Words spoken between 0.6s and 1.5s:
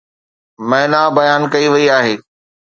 معنيٰ بيان